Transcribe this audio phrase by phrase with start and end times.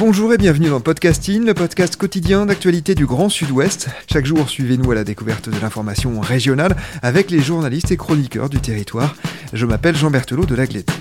[0.00, 3.90] Bonjour et bienvenue dans Podcasting, le podcast quotidien d'actualité du Grand Sud-Ouest.
[4.10, 8.60] Chaque jour, suivez-nous à la découverte de l'information régionale avec les journalistes et chroniqueurs du
[8.60, 9.14] territoire.
[9.52, 10.94] Je m'appelle Jean Berthelot de Lagleté.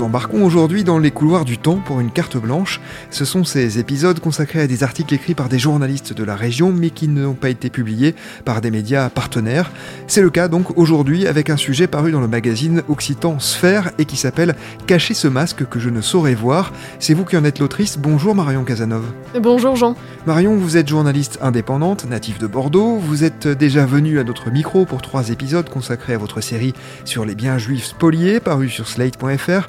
[0.00, 2.80] Nous embarquons aujourd'hui dans les couloirs du temps pour une carte blanche.
[3.10, 6.72] Ce sont ces épisodes consacrés à des articles écrits par des journalistes de la région
[6.72, 8.14] mais qui n'ont pas été publiés
[8.46, 9.70] par des médias partenaires.
[10.06, 14.06] C'est le cas donc aujourd'hui avec un sujet paru dans le magazine occitan Sphère et
[14.06, 16.72] qui s'appelle Cacher ce masque que je ne saurais voir.
[16.98, 17.98] C'est vous qui en êtes l'autrice.
[17.98, 19.04] Bonjour Marion Casanov.
[19.38, 19.96] Bonjour Jean.
[20.26, 22.96] Marion, vous êtes journaliste indépendante, native de Bordeaux.
[22.96, 26.72] Vous êtes déjà venue à notre micro pour trois épisodes consacrés à votre série
[27.04, 29.68] sur les biens juifs spoliés, paru sur slate.fr.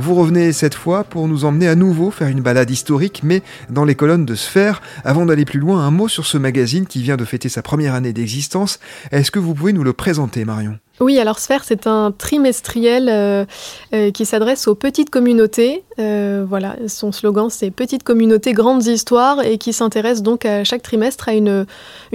[0.00, 3.84] Vous revenez cette fois pour nous emmener à nouveau faire une balade historique, mais dans
[3.84, 4.80] les colonnes de Sphère.
[5.04, 7.94] Avant d'aller plus loin, un mot sur ce magazine qui vient de fêter sa première
[7.94, 8.80] année d'existence.
[9.12, 10.78] Est-ce que vous pouvez nous le présenter, Marion?
[11.00, 13.46] Oui, alors Sphère, c'est un trimestriel euh,
[13.94, 15.82] euh, qui s'adresse aux petites communautés.
[15.98, 20.82] Euh, voilà, son slogan, c'est Petites communautés, grandes histoires, et qui s'intéresse donc à chaque
[20.82, 21.64] trimestre à une,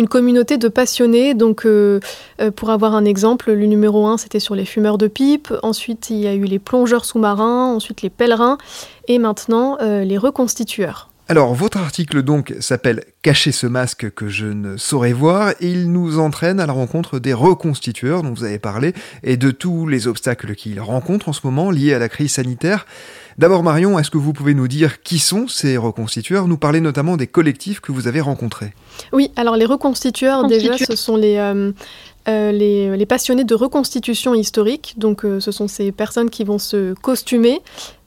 [0.07, 1.33] communauté de passionnés.
[1.33, 1.67] Donc,
[2.55, 5.51] pour avoir un exemple, le numéro 1, c'était sur les fumeurs de pipe.
[5.63, 7.73] Ensuite, il y a eu les plongeurs sous-marins.
[7.75, 8.57] Ensuite, les pèlerins.
[9.07, 11.09] Et maintenant, les reconstitueurs.
[11.27, 15.91] Alors, votre article donc s'appelle Cacher ce masque que je ne saurais voir et il
[15.91, 20.07] nous entraîne à la rencontre des reconstitueurs dont vous avez parlé et de tous les
[20.07, 22.85] obstacles qu'ils rencontrent en ce moment liés à la crise sanitaire.
[23.39, 26.47] D'abord, Marion, est-ce que vous pouvez nous dire qui sont ces reconstitueurs?
[26.47, 28.73] Nous parler notamment des collectifs que vous avez rencontrés.
[29.11, 31.71] Oui, alors les reconstitueurs, déjà, ce sont les, euh,
[32.27, 34.95] euh, les, passionnés de reconstitution historique.
[34.97, 37.61] Donc, euh, ce sont ces personnes qui vont se costumer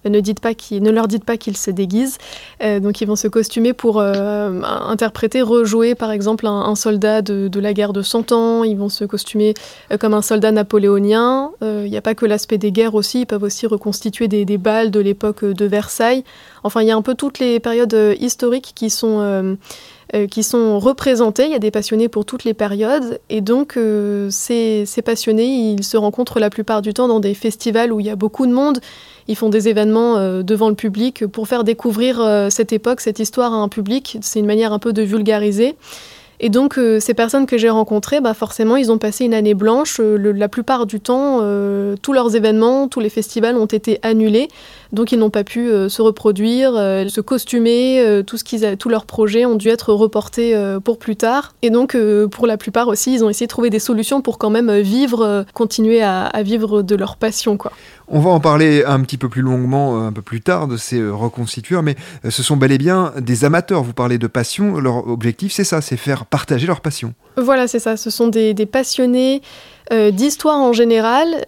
[0.09, 2.19] ne, dites pas ne leur dites pas qu'ils se déguisent.
[2.62, 7.61] Euh, donc ils vont se costumer pour euh, interpréter, rejouer par exemple un, soldat de,
[7.61, 8.65] la guerre de Cent Ans.
[8.65, 9.55] Ils vont se costumer
[9.93, 11.51] euh, comme un soldat napoléonien.
[11.62, 13.21] Il n'y a pas que l'aspect des guerres aussi.
[13.21, 16.25] Ils peuvent aussi reconstituer des, des balles de l'époque de Versailles.
[16.62, 19.57] Enfin, il y a un peu toutes les périodes historiques qui sont
[20.31, 21.45] qui sont représentés.
[21.45, 23.21] Il y a des passionnés pour toutes les périodes.
[23.29, 23.79] Et donc,
[24.31, 28.07] ces, ces, passionnés, ils se rencontrent la plupart du temps dans des festivals où il
[28.07, 28.81] y a beaucoup de monde.
[29.29, 33.19] Ils font des événements euh, devant le public pour faire découvrir euh, cette époque, cette
[33.19, 34.17] histoire à un public.
[34.23, 35.77] C'est une manière un peu de vulgariser.
[36.41, 39.55] Et donc, euh, ces personnes que j'ai rencontrées, bah, forcément, ils ont passé une année
[39.55, 40.01] blanche.
[40.01, 41.41] la plupart du temps,
[42.01, 44.49] tous leurs événements, tous les festivals ont été annulés.
[44.93, 48.22] Donc, ils n'ont pas pu se reproduire, se costumer.
[48.26, 51.54] tout ce qu'ils tous leurs projets ont dû être reportés pour plus tard.
[51.62, 51.97] Et donc,
[52.31, 55.44] pour la plupart aussi, ils ont essayé de trouver des solutions pour quand même vivre,
[55.53, 57.72] continuer à, à vivre de leur passion, quoi.
[58.10, 60.78] On va en parler un petit peu plus longuement euh, un peu plus tard de
[60.78, 61.94] ces euh, reconstitueurs, mais
[62.25, 63.82] euh, ce sont bel et bien des amateurs.
[63.82, 67.12] Vous parlez de passion, leur objectif c'est ça, c'est faire partager leur passion.
[67.37, 69.43] Voilà, c'est ça, ce sont des, passionnés
[69.91, 71.47] d'histoire en général.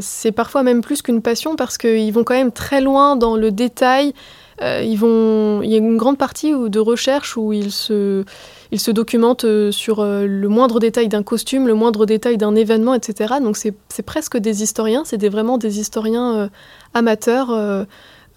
[0.00, 3.50] c'est parfois même plus qu'une passion parce qu'ils vont quand même très loin dans le
[3.52, 4.12] détail.
[4.60, 5.62] ils vont...
[5.62, 8.24] Il y a une grande partie de recherche où ils se
[8.72, 12.54] il se documente euh, sur euh, le moindre détail d'un costume, le moindre détail d'un
[12.54, 13.34] événement, etc.
[13.42, 16.50] Donc c'est presque des historiens, c'est vraiment des historiens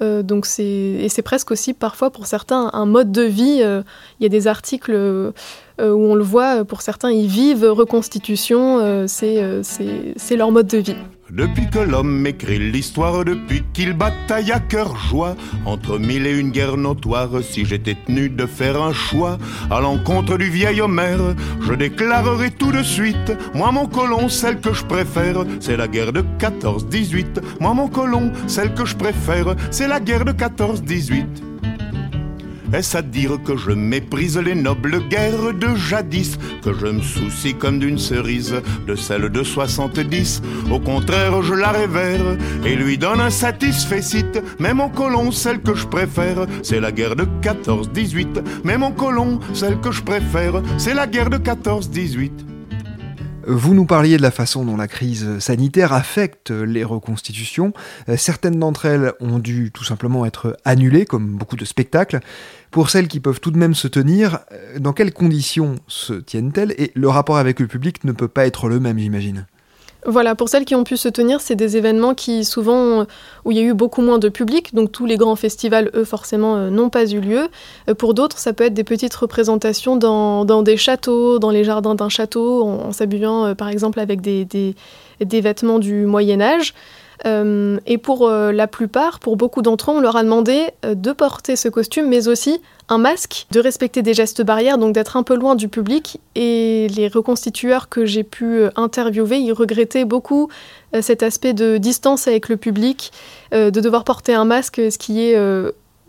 [0.01, 3.61] euh, donc c'est et c'est presque aussi parfois pour certains un mode de vie.
[3.61, 10.35] Il y a des articles où on le voit, pour certains ils vivent reconstitution, c'est
[10.35, 10.95] leur mode de vie.
[11.31, 15.35] Depuis que l'homme écrit l'histoire, depuis qu'il bataille à cœur joie,
[15.65, 19.37] entre mille et une guerres notoires, si j'étais tenu de faire un choix
[19.69, 24.73] à l'encontre du vieil Homère, je déclarerai tout de suite, moi mon colon, celle que
[24.73, 27.41] je préfère, c'est la guerre de 14-18.
[27.59, 31.25] Moi mon colon, celle que je préfère, c'est la guerre de 14-18.
[32.71, 37.55] Est-ce à dire que je méprise les nobles guerres de jadis, que je me soucie
[37.55, 43.21] comme d'une cerise de celle de 70 Au contraire, je la révère et lui donne
[43.21, 44.41] un satisfait site.
[44.59, 48.43] Mais mon colon, celle que je préfère, c'est la guerre de 14-18.
[48.63, 52.48] Mais mon colon, celle que je préfère, c'est la guerre de 14-18.
[53.47, 57.73] Vous nous parliez de la façon dont la crise sanitaire affecte les reconstitutions.
[58.07, 62.19] Euh, certaines d'entre elles ont dû tout simplement être annulées, comme beaucoup de spectacles.
[62.69, 66.75] Pour celles qui peuvent tout de même se tenir, euh, dans quelles conditions se tiennent-elles?
[66.77, 69.47] Et le rapport avec le public ne peut pas être le même, j'imagine.
[70.05, 73.05] Voilà, pour celles qui ont pu se tenir, c'est des événements qui souvent
[73.43, 76.05] où il y a eu beaucoup moins de public, donc tous les grands festivals, eux,
[76.05, 77.49] forcément, euh, n'ont pas eu lieu.
[77.89, 81.95] Euh, pour d'autres, ça peut être des petites représentations dans, des châteaux, dans les jardins
[81.95, 84.75] d'un château, en, s'habillant euh, par exemple avec des,
[85.19, 86.73] vêtements du Moyen Âge.
[87.25, 91.67] Et pour la plupart, pour beaucoup d'entre eux, on leur a demandé de porter ce
[91.67, 95.55] costume, mais aussi un masque, de respecter des gestes barrières, donc d'être un peu loin
[95.55, 96.19] du public.
[96.35, 100.49] Et les reconstitueurs que j'ai pu euh, interviewer, ils regrettaient beaucoup
[100.95, 103.11] euh, cet aspect de distance avec le public,
[103.53, 105.37] euh, de devoir porter un masque, ce qui est...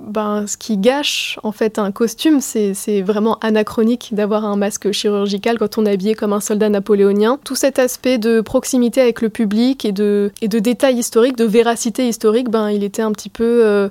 [0.01, 5.59] Ben, ce qui gâche en fait un costume, c'est vraiment anachronique d'avoir un masque chirurgical
[5.59, 7.39] quand on est habillé comme un soldat napoléonien.
[7.45, 12.09] Tout cet aspect de proximité avec le public et de, de détails historiques, de véracité
[12.09, 13.91] historique, ben, il était un petit peu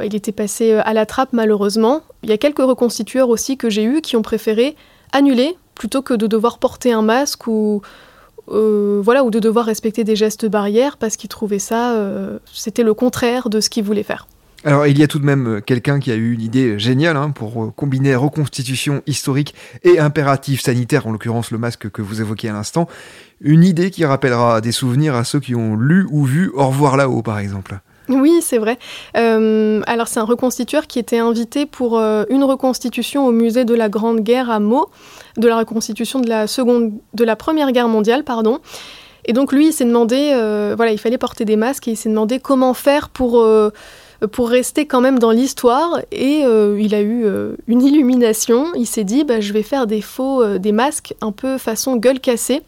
[0.00, 2.00] bah, il était passé euh, à la trappe malheureusement.
[2.22, 4.74] Il y a quelques reconstitueurs aussi que j'ai eus qui ont préféré
[5.12, 7.82] annuler plutôt que de devoir porter un masque ou,
[8.48, 12.82] euh, voilà, ou de devoir respecter des gestes barrières parce qu'ils trouvaient ça, euh, c'était
[12.82, 14.26] le contraire de ce qu'ils voulaient faire.
[14.62, 17.30] Alors il y a tout de même quelqu'un qui a eu une idée géniale hein,
[17.30, 19.54] pour combiner reconstitution historique
[19.84, 22.86] et impératif sanitaire, en l'occurrence le masque que vous évoquiez à l'instant.
[23.40, 26.98] Une idée qui rappellera des souvenirs à ceux qui ont lu ou vu Au revoir
[26.98, 27.80] là-haut par exemple.
[28.10, 28.78] Oui, c'est vrai.
[29.16, 33.74] Euh, alors c'est un reconstitueur qui était invité pour euh, une reconstitution au musée de
[33.74, 34.90] la Grande Guerre à Meaux,
[35.38, 38.58] de la reconstitution de la seconde, de la Première Guerre mondiale, pardon.
[39.24, 41.96] Et donc lui, il s'est demandé, euh, voilà, il fallait porter des masques et il
[41.96, 43.46] s'est demandé comment faire pour
[44.32, 46.00] pour rester quand même dans l'histoire.
[46.12, 47.24] Et il a eu
[47.66, 48.66] une illumination.
[48.74, 52.20] Il s'est dit, bah, je vais faire des faux, des masques un peu façon gueule
[52.20, 52.62] cassée.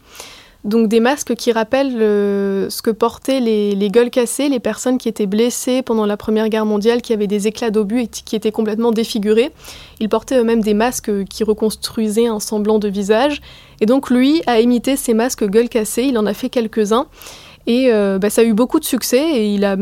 [0.63, 5.09] Donc des masques qui rappellent euh, ce que portaient les, gueules cassées, les personnes qui
[5.09, 8.51] étaient blessées pendant la Première Guerre mondiale, qui avaient des éclats d'obus et qui étaient
[8.51, 9.51] complètement défigurés.
[9.99, 13.41] Ils portaient eux-mêmes des masques qui reconstruisaient un semblant de visage.
[13.81, 17.07] Et donc lui a imité ces masques gueules cassées, il en a fait quelques-uns.
[17.67, 19.77] Et euh, bah, ça a eu beaucoup de succès et il a,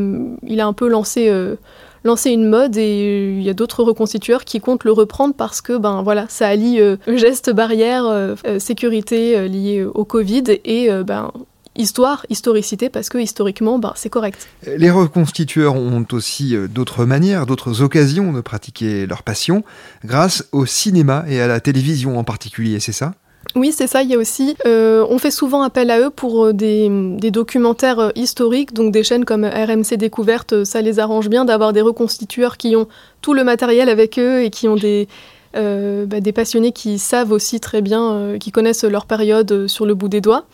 [0.46, 1.28] il a un peu lancé...
[1.28, 1.56] Euh,
[2.04, 5.76] lancer une mode et il y a d'autres reconstitueurs qui comptent le reprendre parce que
[5.76, 11.32] ben voilà, ça allie euh, gestes barrières, euh, euh, sécurité liée au Covid et ben
[11.74, 14.46] histoire, historicité, parce que historiquement, ben, c'est correct.
[14.66, 19.64] Les reconstitueurs ont aussi d'autres manières, d'autres occasions de pratiquer leur passion,
[20.04, 23.14] grâce au cinéma et à la télévision en particulier, c'est ça?
[23.54, 24.02] Oui, c'est ça.
[24.02, 26.88] Il y a aussi, euh, on fait souvent appel à eux pour euh, des,
[27.30, 31.82] documentaires euh, historiques, donc des chaînes comme RMC Découverte, ça les arrange bien d'avoir des
[31.82, 32.88] reconstitueurs qui ont
[33.20, 35.06] tout le matériel avec eux et qui ont des,
[35.54, 40.20] bah, passionnés qui savent aussi très bien, qui connaissent leur période sur le bout des
[40.20, 40.44] doigts.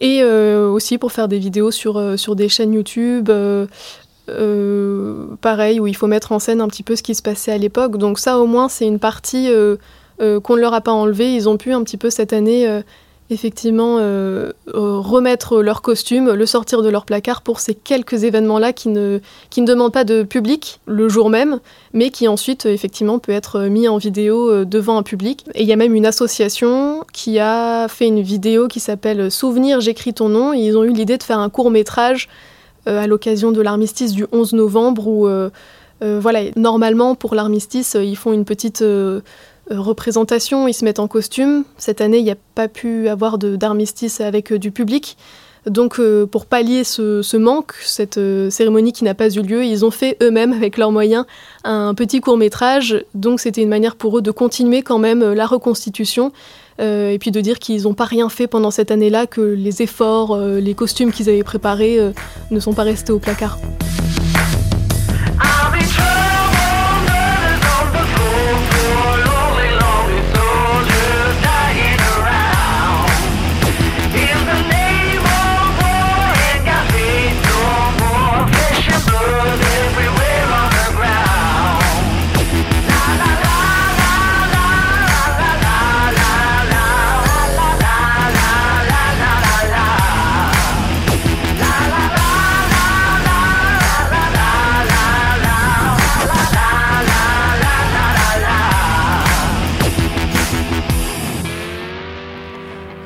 [0.00, 3.30] Et aussi pour faire des vidéos sur, sur des chaînes YouTube.
[5.40, 7.58] pareil, où il faut mettre en scène un petit peu ce qui se passait à
[7.58, 7.98] l'époque.
[7.98, 9.50] Donc ça, au moins, c'est une partie
[10.18, 11.34] qu'on ne leur a pas enlevé.
[11.34, 12.82] Ils ont pu un petit peu cette année euh,
[13.30, 18.88] effectivement euh, remettre leur costume, le sortir de leur placard pour ces quelques événements-là qui
[18.88, 19.20] ne,
[19.50, 21.60] qui ne demandent pas de public le jour même,
[21.92, 25.44] mais qui ensuite effectivement peut être mis en vidéo devant un public.
[25.54, 29.80] Et il y a même une association qui a fait une vidéo qui s'appelle Souvenir,
[29.82, 32.28] j'écris ton nom, et ils ont eu l'idée de faire un court métrage
[32.86, 35.28] à l'occasion de l'armistice du 11 novembre où
[36.00, 39.20] voilà, normalement pour l'armistice, ils font une petite euh,
[39.70, 41.64] représentation, ils se mettent en costume.
[41.76, 45.16] Cette année, il n'y a pas pu avoir d'armistice avec euh, du public.
[45.66, 49.90] Donc, euh, pour pallier ce, manque, cette cérémonie qui n'a pas eu lieu, ils ont
[49.90, 51.26] fait eux-mêmes, avec leurs moyens,
[51.64, 53.04] un petit court métrage.
[53.14, 56.32] Donc, c'était une manière pour eux de continuer quand même la reconstitution.
[56.78, 60.38] et puis de dire qu'ils n'ont pas rien fait pendant cette année-là, que les efforts,
[60.38, 61.98] les costumes qu'ils avaient préparés
[62.50, 63.58] ne sont pas restés au placard.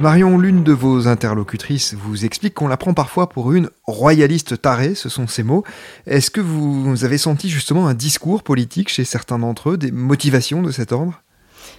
[0.02, 4.96] Marion, l'une de vos interlocutrices vous explique qu'on la prend parfois pour une royaliste tarée,
[4.96, 5.62] ce sont ces mots.
[6.08, 10.60] Est-ce que vous avez senti justement un discours politique chez certains d'entre eux, des motivations
[10.60, 11.22] de cet ordre?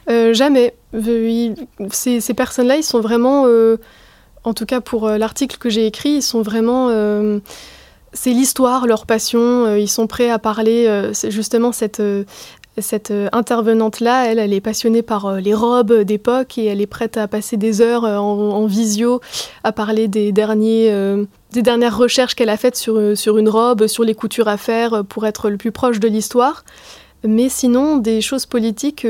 [0.07, 0.73] Jamais.
[1.91, 3.45] ces, ces personnes-là, ils sont vraiment,
[4.45, 6.87] en tout cas pour l'article que j'ai écrit, ils sont vraiment
[8.13, 9.75] c'est l'histoire, leur passion.
[9.75, 11.11] ils sont prêts à parler.
[11.27, 12.01] justement cette
[12.81, 16.87] cette euh, intervenante-là, elle, elle est passionnée par euh, les robes d'époque et elle est
[16.87, 19.21] prête à passer des heures euh, en, visio
[19.63, 20.91] à parler des, derniers,
[21.51, 25.03] des dernières recherches qu'elle a faites sur, sur une robe, sur les coutures à faire
[25.03, 26.63] pour être le plus proche de l'histoire.
[27.25, 29.05] Mais sinon, des choses politiques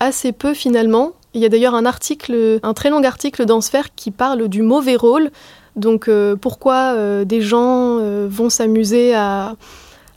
[0.00, 1.12] assez peu finalement.
[1.34, 4.62] Il y a d'ailleurs un article, un très long article dans Sphère qui parle du
[4.62, 5.30] mauvais rôle.
[5.76, 9.54] Donc pourquoi des gens vont s'amuser à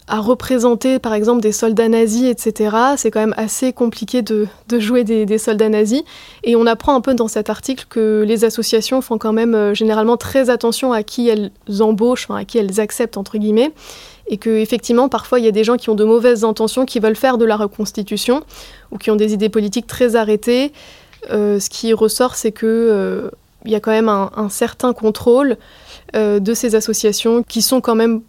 [0.07, 2.75] à représenter par exemple des soldats nazis, etc.
[2.95, 4.47] C'est quand même assez compliqué de,
[4.79, 6.03] jouer des, soldats nazis.
[6.43, 9.73] Et on apprend un peu dans cet article que les associations font quand même euh,
[9.73, 13.71] généralement très attention à qui elles embauchent, à qui elles acceptent, entre guillemets.
[14.29, 16.99] Et que effectivement, parfois, il y a des gens qui ont de mauvaises intentions, qui
[16.99, 18.43] veulent faire de la reconstitution,
[18.91, 20.71] ou qui ont des idées politiques très arrêtées.
[21.31, 23.29] Euh, ce qui ressort, c'est que euh,
[23.65, 25.57] il y a quand même un certain contrôle
[26.13, 28.21] de ces associations qui sont quand même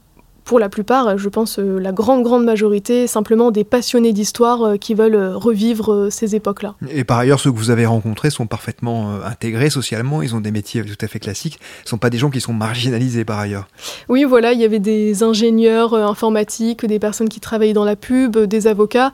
[0.48, 4.76] pour la plupart, je pense euh, la grande, grande majorité, simplement des passionnés d'histoire euh,
[4.78, 6.74] qui veulent euh, revivre ces époques-là.
[6.90, 10.50] Et par ailleurs, ceux que vous avez rencontrés sont parfaitement intégrés socialement, ils ont des
[10.50, 13.38] métiers tout à fait classiques, ce ne sont pas des gens qui sont marginalisés par
[13.38, 13.68] ailleurs.
[14.08, 18.38] Oui, voilà, il y avait des ingénieurs informatiques, des personnes qui travaillaient dans la pub,
[18.38, 19.12] des avocats.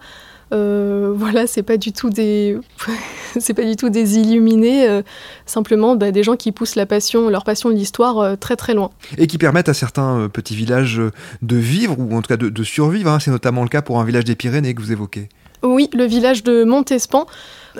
[0.54, 2.56] Euh, voilà, c'est pas du tout des,
[3.38, 5.02] c'est pas du tout des illuminés, euh,
[5.46, 8.74] simplement bah, des gens qui poussent la passion, leur passion de l'histoire euh, très très
[8.74, 8.90] loin.
[9.18, 11.00] Et qui permettent à certains petits villages
[11.42, 13.10] de vivre ou en tout cas de, survivre.
[13.10, 13.18] Hein.
[13.20, 15.28] C'est notamment le cas pour un village des Pyrénées que vous évoquez.
[15.62, 17.26] Oui, le village de Montespan.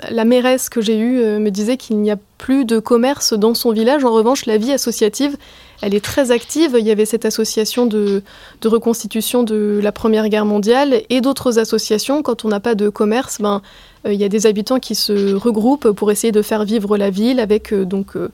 [0.09, 3.71] La mairesse que j'ai eue me disait qu'il n'y a plus de commerce dans son
[3.71, 4.03] village.
[4.03, 5.37] En revanche, la vie associative
[5.81, 6.75] elle est très active.
[6.79, 8.23] Il y avait cette association de,
[8.63, 12.23] reconstitution de la Première Guerre mondiale et d'autres associations.
[12.23, 13.61] Quand on n'a pas de commerce, ben,
[14.05, 17.09] euh, il y a des habitants qui se regroupent pour essayer de faire vivre la
[17.09, 18.29] ville avec euh, donc, euh,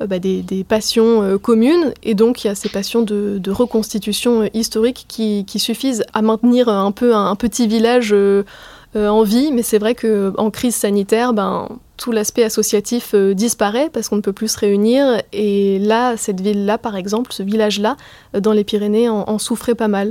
[0.00, 1.92] bah, des, passions communes.
[2.02, 6.92] Et donc, il y a ces passions de, reconstitution historique qui, suffisent à maintenir un
[6.92, 8.14] peu un, petit village
[8.94, 9.52] en vie.
[9.52, 11.68] Mais c'est vrai qu'en crise sanitaire, ben,
[12.02, 15.22] tout l'aspect associatif euh, disparaît parce qu'on ne peut plus se réunir.
[15.32, 17.96] Et là, cette ville-là, par exemple, ce village-là,
[18.34, 20.10] euh, dans les Pyrénées, en, en souffrait pas mal.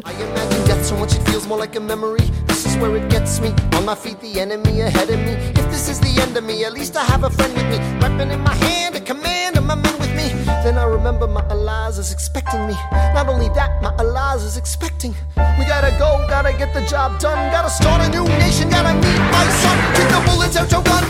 [10.63, 12.75] Then I remember my Eliza is expecting me.
[13.15, 15.15] Not only that, my Eliza is expecting.
[15.57, 17.51] We gotta go, gotta get the job done.
[17.51, 19.77] Gotta start a new nation, gotta meet my son.
[19.97, 21.03] Keep the bullets out your gun,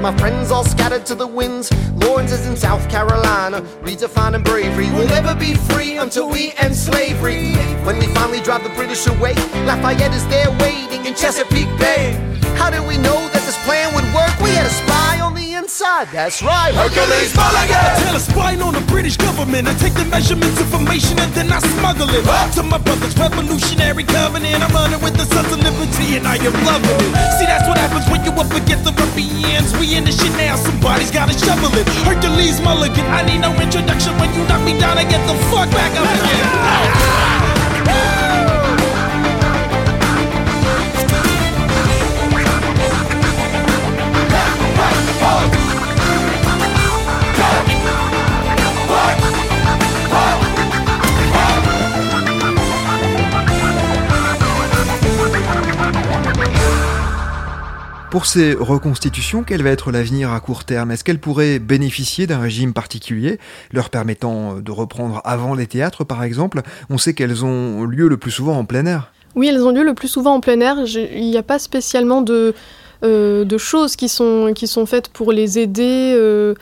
[0.00, 1.70] my friends all scattered to the winds.
[1.96, 4.86] Lawrence is in South Carolina, redefining bravery.
[4.92, 7.52] We'll never be free until we end slavery.
[7.84, 9.34] When we finally drive the British away,
[9.66, 11.59] Lafayette is there waiting in Chesapeake
[16.12, 16.74] that's right.
[16.74, 17.76] Hercules Mulligan!
[17.78, 19.68] I tell a spine on the British government.
[19.68, 22.26] I take the measurements, information, and then I smuggle it.
[22.26, 24.62] Up to my brother's revolutionary covenant.
[24.62, 27.38] I'm running with the sons of liberty, and I am loving it.
[27.38, 29.72] See, that's what happens when you up against the ruffians.
[29.78, 31.86] We in the shit now, somebody's gotta shovel it.
[32.02, 34.18] Hercules Mulligan, I need no introduction.
[34.18, 36.46] When you knock me down, I get the fuck back up again.
[58.10, 60.90] Pour ces reconstitutions, quel va être l'avenir à court terme?
[60.90, 63.38] Est-ce qu'elles pourraient bénéficier d'un régime particulier,
[63.72, 66.62] leur permettant de reprendre avant les théâtres par exemple?
[66.90, 69.12] On sait qu'elles ont lieu le plus souvent en plein air.
[69.36, 70.76] Oui, elles ont lieu le plus souvent en plein air.
[70.86, 72.52] Il n'y a pas spécialement de,
[73.04, 74.52] euh, choses qui sont,
[74.86, 76.12] faites pour les aider.
[76.16, 76.54] Euh,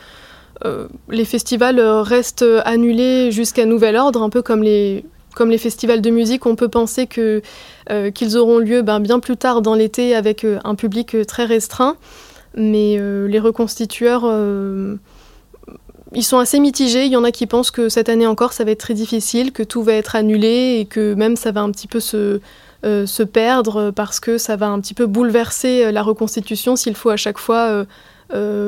[0.65, 5.03] euh, les festivals restent annulés jusqu'à nouvel ordre, un peu comme les,
[5.39, 7.41] comme les festivals de musique, on peut penser que,
[7.89, 11.23] euh, qu'ils auront lieu ben, bien plus tard dans l'été avec euh, un public euh,
[11.23, 11.95] très restreint.
[12.55, 14.25] Mais les reconstitueurs,
[16.13, 17.05] ils sont assez mitigés.
[17.05, 19.51] Il y en a qui pensent que cette année encore, ça va être très difficile,
[19.51, 22.41] que tout va être annulé et que même ça va un petit peu se,
[22.83, 27.17] se perdre parce que ça va un petit peu bouleverser la reconstitution s'il faut à
[27.17, 27.85] chaque fois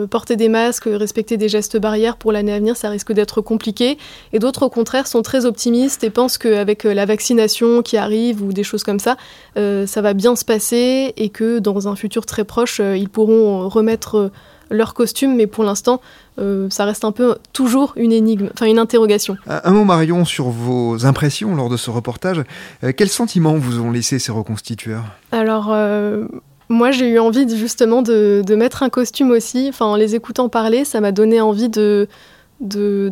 [0.10, 3.98] porter des masques, respecter des gestes barrières pour l'année à venir, ça risque d'être compliqué.
[4.34, 8.54] Et d'autres, au contraire, sont très optimistes et pensent qu'avec la vaccination qui arrive ou
[8.54, 9.18] des choses comme ça,
[9.56, 14.32] ça va bien se passer et que dans un futur très proche, ils pourront remettre
[14.72, 16.02] leur costume, mais pour l'instant,
[16.40, 19.38] euh, ça reste un peu toujours une énigme, enfin une interrogation.
[19.46, 22.42] Un mot Marion sur vos impressions lors de ce reportage.
[22.84, 25.04] Euh, quels sentiments vous ont laissé ces reconstitueurs?
[25.32, 26.26] Alors, euh,
[26.72, 29.68] moi j'ai eu envie justement de, mettre un costume aussi.
[29.70, 32.08] Enfin, en les écoutant parler, ça m'a donné envie de,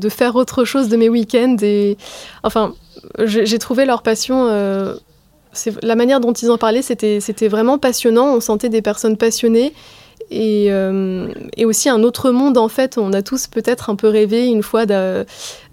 [0.09, 1.57] faire autre chose de mes week-ends.
[1.61, 1.97] Et
[2.43, 2.73] enfin,
[3.19, 4.47] j'ai trouvé leur passion
[5.81, 8.35] la manière dont ils en parlaient, c'était vraiment passionnant.
[8.35, 9.73] On sentait des personnes passionnées
[10.31, 12.97] euh, et, aussi un autre monde en fait.
[12.97, 15.25] On a tous peut-être un peu rêvé une fois de,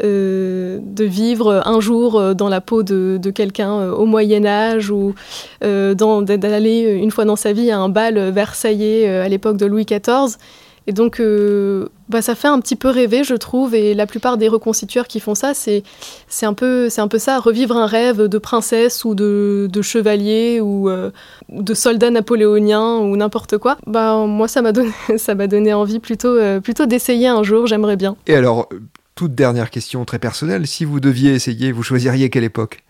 [0.02, 5.14] euh, vivre un jour euh, dans la peau de, quelqu'un au Moyen Âge ou
[5.60, 10.36] d'aller une fois dans sa vie à un bal versaillais à l'époque de Louis XIV.
[10.88, 13.74] Et donc, euh, bah, ça fait un petit peu rêver, je trouve.
[13.74, 15.82] Et la plupart des reconstitueurs qui font ça, c'est
[16.42, 20.88] un, peu, un peu ça, revivre un rêve de princesse ou de, de chevalier ou
[20.88, 21.10] euh,
[21.48, 23.78] de soldat napoléonien ou n'importe quoi.
[23.86, 24.92] Bah, moi, ça m'a donné,
[25.48, 28.16] donné envie plutôt, euh, plutôt d'essayer un jour, j'aimerais bien.
[28.28, 28.68] Et alors,
[29.16, 32.82] toute dernière question très personnelle, si vous deviez essayer, vous choisiriez quelle époque?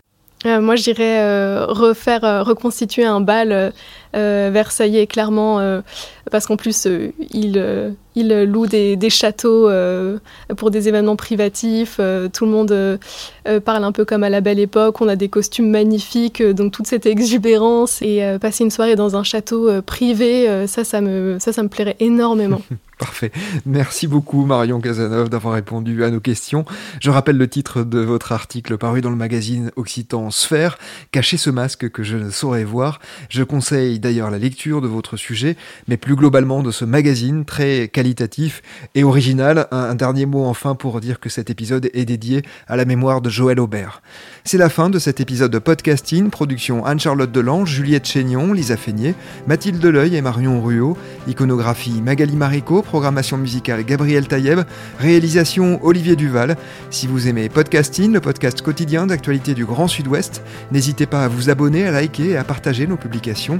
[0.45, 3.73] Moi, j'irais refaire, reconstituer un bal
[4.13, 5.81] versaillais, clairement,
[6.29, 10.17] parce qu'en plus, euh, il, euh, il loue des, châteaux euh,
[10.57, 11.99] pour des événements privatifs.
[12.33, 12.99] tout le monde
[13.65, 15.01] parle un peu comme à la belle époque.
[15.01, 18.01] On a des costumes magnifiques, donc toute cette exubérance.
[18.01, 21.97] Et passer une soirée dans un château privé, ça, ça me, ça, ça me plairait
[21.99, 22.61] énormément.
[22.97, 23.31] Parfait.
[23.67, 26.65] Merci beaucoup Marion Casanov d'avoir répondu à nos questions.
[26.99, 30.79] Je rappelle le titre de votre article paru dans le magazine Occitan Sphère,
[31.11, 32.99] Cacher ce masque que je ne saurais voir.
[33.29, 35.55] Je conseille d'ailleurs la lecture de votre sujet,
[35.87, 38.61] mais plus globalement de ce magazine très qualitatif
[38.95, 39.67] et original.
[39.71, 43.29] Un, dernier mot enfin pour dire que cet épisode est dédié à la mémoire de
[43.29, 44.01] Joël Aubert.
[44.43, 49.15] C'est la fin de cet épisode de podcasting, production Anne-Charlotte Delange, Juliette Chénion, Lisa Feignet,
[49.47, 54.61] Mathilde Deleuil et Marion Ruot, iconographie Magali Marico, programmation musicale Gabriel Taïeb,
[54.99, 56.57] réalisation Olivier Duval.
[56.89, 61.49] Si vous aimez podcasting, le podcast quotidien d'actualité du Grand Sud-Ouest, n'hésitez pas à vous
[61.49, 63.59] abonner, à liker et à partager nos publications.